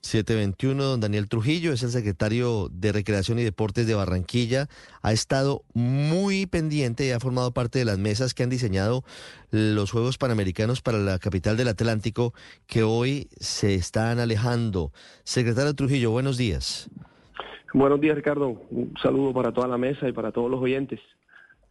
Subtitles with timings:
[0.00, 4.68] 721, don Daniel Trujillo es el secretario de Recreación y Deportes de Barranquilla.
[5.02, 9.02] Ha estado muy pendiente y ha formado parte de las mesas que han diseñado
[9.50, 12.32] los Juegos Panamericanos para la capital del Atlántico
[12.66, 14.92] que hoy se están alejando.
[15.24, 16.88] Secretario Trujillo, buenos días.
[17.74, 18.62] Buenos días, Ricardo.
[18.70, 21.00] Un saludo para toda la mesa y para todos los oyentes.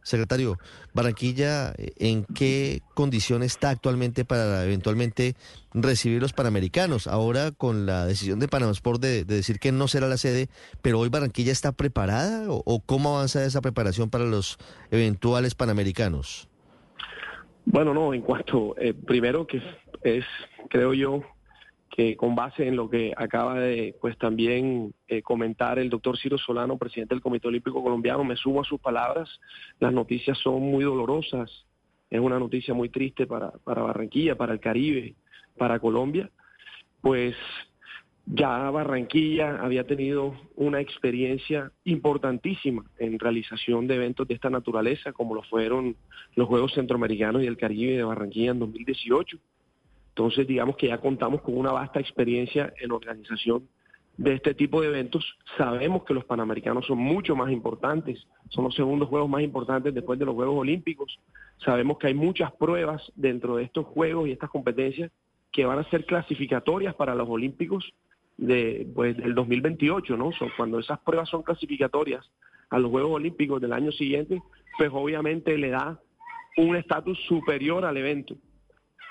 [0.02, 0.58] Secretario,
[0.94, 5.34] Barranquilla, ¿en qué condición está actualmente para eventualmente
[5.74, 7.06] recibir los Panamericanos?
[7.06, 10.48] Ahora con la decisión de Panamá Sport de, de decir que no será la sede,
[10.82, 14.58] pero hoy Barranquilla está preparada o, o cómo avanza esa preparación para los
[14.90, 16.48] eventuales Panamericanos?
[17.70, 19.60] Bueno, no, en cuanto, eh, primero que
[20.02, 20.24] es,
[20.70, 21.22] creo yo,
[21.90, 26.38] que con base en lo que acaba de, pues también eh, comentar el doctor Ciro
[26.38, 29.28] Solano, presidente del Comité Olímpico Colombiano, me sumo a sus palabras,
[29.80, 31.66] las noticias son muy dolorosas,
[32.10, 35.14] es una noticia muy triste para, para Barranquilla, para el Caribe,
[35.56, 36.30] para Colombia,
[37.00, 37.34] pues
[38.30, 45.34] ya Barranquilla había tenido una experiencia importantísima en realización de eventos de esta naturaleza, como
[45.34, 45.96] lo fueron
[46.34, 49.38] los Juegos Centroamericanos y el Caribe de Barranquilla en 2018.
[50.18, 53.68] Entonces, digamos que ya contamos con una vasta experiencia en organización
[54.16, 55.24] de este tipo de eventos.
[55.56, 60.18] Sabemos que los Panamericanos son mucho más importantes, son los segundos Juegos más importantes después
[60.18, 61.20] de los Juegos Olímpicos.
[61.64, 65.12] Sabemos que hay muchas pruebas dentro de estos Juegos y estas competencias
[65.52, 67.94] que van a ser clasificatorias para los Olímpicos
[68.36, 70.32] de, pues, del 2028, ¿no?
[70.56, 72.28] Cuando esas pruebas son clasificatorias
[72.70, 74.42] a los Juegos Olímpicos del año siguiente,
[74.78, 76.00] pues obviamente le da
[76.56, 78.34] un estatus superior al evento.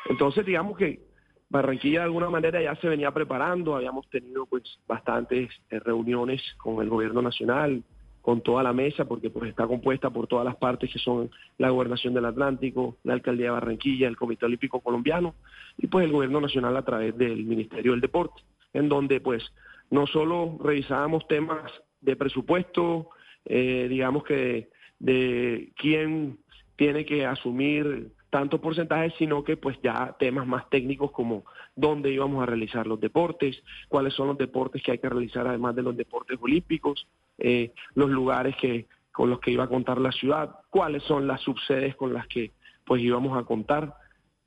[0.05, 1.07] Entonces, digamos que
[1.49, 6.81] Barranquilla de alguna manera ya se venía preparando, habíamos tenido pues bastantes eh, reuniones con
[6.81, 7.83] el gobierno nacional,
[8.21, 11.69] con toda la mesa, porque pues está compuesta por todas las partes que son la
[11.69, 15.35] Gobernación del Atlántico, la Alcaldía de Barranquilla, el Comité Olímpico Colombiano
[15.77, 18.41] y pues el gobierno nacional a través del Ministerio del Deporte,
[18.73, 19.41] en donde pues
[19.89, 21.71] no solo revisábamos temas
[22.01, 23.11] de presupuesto,
[23.45, 24.69] eh, digamos que
[24.99, 26.39] de quién
[26.75, 31.45] tiene que asumir tantos porcentajes, sino que pues ya temas más técnicos como
[31.75, 35.75] dónde íbamos a realizar los deportes, cuáles son los deportes que hay que realizar además
[35.75, 37.07] de los deportes olímpicos,
[37.38, 41.41] eh, los lugares que con los que iba a contar la ciudad, cuáles son las
[41.41, 42.51] subsedes con las que
[42.85, 43.95] pues íbamos a contar.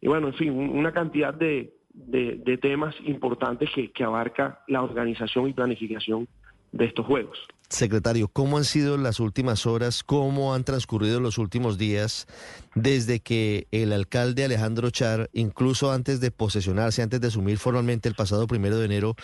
[0.01, 5.53] Y bueno, en fin, una cantidad de, de, temas importantes que abarca la organización y
[5.53, 6.29] planificación
[6.73, 7.39] de estos juegos.
[7.71, 10.03] Secretario, ¿cómo han sido las últimas horas?
[10.03, 12.27] ¿Cómo han transcurrido los últimos días
[12.75, 18.17] desde que el alcalde Alejandro Char, incluso antes de posesionarse, antes de asumir formalmente el
[18.17, 19.15] pasado primero de enero,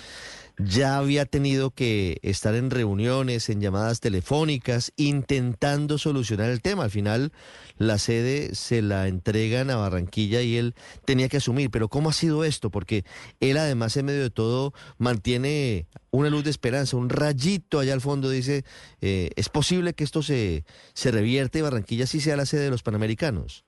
[0.59, 6.85] ya había tenido que estar en reuniones, en llamadas telefónicas, intentando solucionar el tema.
[6.85, 7.33] Al final,
[7.77, 10.75] la sede se la entregan a Barranquilla y él
[11.05, 11.71] tenía que asumir.
[11.71, 12.71] Pero ¿cómo ha sido esto?
[12.71, 13.05] Porque
[13.41, 18.01] él además, en medio de todo, mantiene una luz de esperanza, un rayito allá al
[18.01, 18.31] fondo.
[18.37, 18.65] Dice,
[19.01, 20.65] eh, es posible que esto se,
[20.95, 23.65] se revierte y Barranquilla sí sea la sede de los Panamericanos.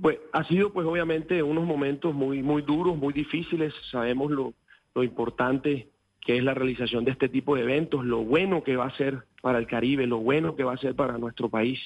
[0.00, 3.72] Pues ha sido pues obviamente unos momentos muy muy duros, muy difíciles.
[3.90, 4.54] Sabemos lo
[4.96, 5.90] lo importante
[6.22, 9.26] que es la realización de este tipo de eventos, lo bueno que va a ser
[9.42, 11.78] para el Caribe, lo bueno que va a ser para nuestro país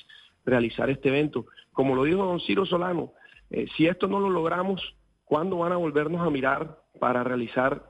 [0.47, 1.45] realizar este evento.
[1.73, 3.13] Como lo dijo don Ciro Solano,
[3.51, 7.90] eh, si esto no lo logramos, ¿cuándo van a volvernos a mirar para realizar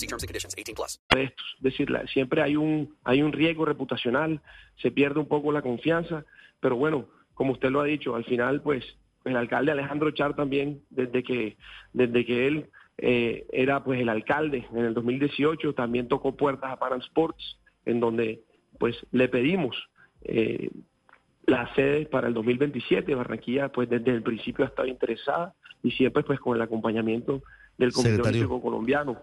[0.01, 0.55] See terms and conditions.
[0.57, 0.99] 18 plus.
[1.15, 4.41] Es decir, siempre hay un, hay un riesgo reputacional,
[4.81, 6.25] se pierde un poco la confianza,
[6.59, 8.83] pero bueno, como usted lo ha dicho, al final pues
[9.25, 11.57] el alcalde Alejandro Char también, desde que,
[11.93, 16.79] desde que él eh, era pues el alcalde en el 2018, también tocó puertas a
[16.79, 18.41] Pan Sports, en donde
[18.79, 19.75] pues le pedimos
[20.23, 20.71] eh,
[21.45, 23.13] la sede para el 2027.
[23.13, 25.53] Barranquilla, pues desde el principio ha estado interesada
[25.83, 27.43] y siempre pues con el acompañamiento
[27.77, 28.41] del Comité Secretario.
[28.41, 29.17] Olímpico Colombiano.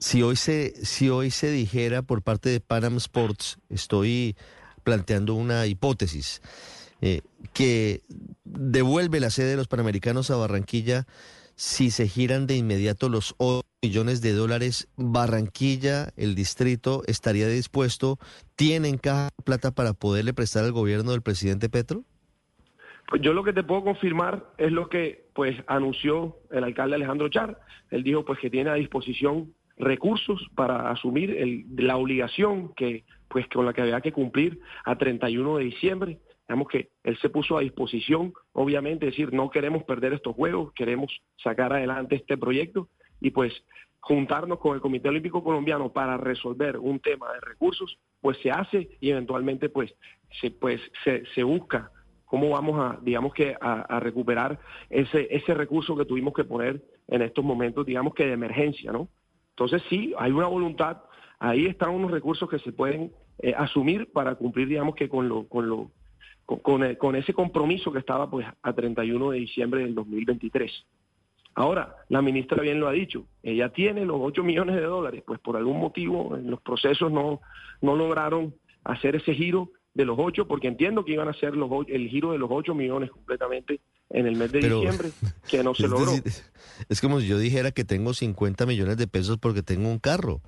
[0.00, 4.34] Si hoy se, si hoy se dijera por parte de Panam Sports, estoy
[4.82, 6.40] planteando una hipótesis,
[7.02, 7.20] eh,
[7.52, 8.02] que
[8.44, 11.06] devuelve la sede de los Panamericanos a Barranquilla
[11.54, 18.18] si se giran de inmediato los 8 millones de dólares, Barranquilla, el distrito, estaría dispuesto,
[18.56, 22.02] tiene en caja plata para poderle prestar al gobierno del presidente Petro?
[23.10, 27.28] Pues yo lo que te puedo confirmar es lo que pues anunció el alcalde Alejandro
[27.28, 27.60] Char.
[27.90, 33.64] Él dijo pues que tiene a disposición recursos para asumir la obligación que pues con
[33.64, 36.18] la que había que cumplir a 31 de diciembre.
[36.48, 41.12] Digamos que él se puso a disposición, obviamente, decir, no queremos perder estos juegos, queremos
[41.36, 42.88] sacar adelante este proyecto
[43.20, 43.52] y pues
[44.00, 48.88] juntarnos con el Comité Olímpico Colombiano para resolver un tema de recursos, pues se hace
[49.00, 49.94] y eventualmente pues
[50.40, 51.92] se, pues, se busca
[52.30, 56.80] cómo vamos a, digamos que, a, a, recuperar ese, ese recurso que tuvimos que poner
[57.08, 59.08] en estos momentos, digamos que de emergencia, ¿no?
[59.60, 61.02] Entonces sí, hay una voluntad,
[61.38, 65.46] ahí están unos recursos que se pueden eh, asumir para cumplir, digamos que con lo,
[65.48, 65.90] con lo,
[66.46, 70.72] con, con, ese compromiso que estaba pues a 31 de diciembre del 2023.
[71.56, 75.38] Ahora, la ministra bien lo ha dicho, ella tiene los 8 millones de dólares, pues
[75.40, 77.42] por algún motivo en los procesos no,
[77.82, 78.54] no lograron
[78.84, 82.32] hacer ese giro de los 8, porque entiendo que iban a hacer los, el giro
[82.32, 85.10] de los 8 millones completamente en el mes de Pero, diciembre,
[85.48, 86.12] que no se es logró.
[86.12, 86.44] Decir,
[86.88, 90.40] es como si yo dijera que tengo 50 millones de pesos porque tengo un carro.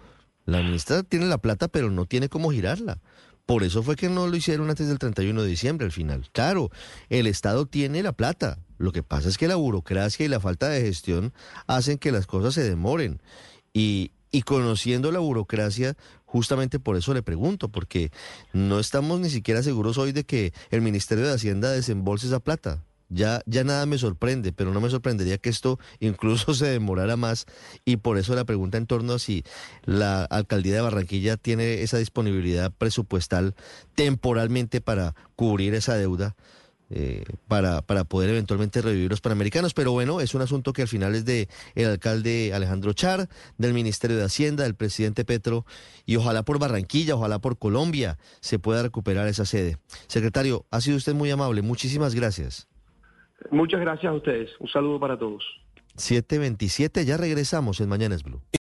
[0.44, 3.00] La ministra tiene la plata, pero no tiene cómo girarla.
[3.46, 6.28] Por eso fue que no lo hicieron antes del 31 de diciembre al final.
[6.32, 6.70] Claro,
[7.08, 8.58] el Estado tiene la plata.
[8.78, 11.32] Lo que pasa es que la burocracia y la falta de gestión
[11.66, 13.20] hacen que las cosas se demoren.
[13.72, 15.94] Y, y conociendo la burocracia,
[16.24, 18.10] justamente por eso le pregunto, porque
[18.52, 22.82] no estamos ni siquiera seguros hoy de que el Ministerio de Hacienda desembolse esa plata.
[23.10, 27.44] Ya, ya nada me sorprende, pero no me sorprendería que esto incluso se demorara más
[27.84, 29.44] y por eso la pregunta en torno a si
[29.84, 33.54] la alcaldía de Barranquilla tiene esa disponibilidad presupuestal
[33.94, 36.34] temporalmente para cubrir esa deuda.
[36.94, 39.72] Eh, para, para poder eventualmente revivir los Panamericanos.
[39.72, 43.72] Pero bueno, es un asunto que al final es de el alcalde Alejandro Char, del
[43.72, 45.64] Ministerio de Hacienda, del presidente Petro,
[46.04, 49.78] y ojalá por Barranquilla, ojalá por Colombia se pueda recuperar esa sede.
[50.06, 51.62] Secretario, ha sido usted muy amable.
[51.62, 52.68] Muchísimas gracias.
[53.50, 54.50] Muchas gracias a ustedes.
[54.58, 55.42] Un saludo para todos.
[55.96, 58.42] 727, ya regresamos en Mañanas Blue.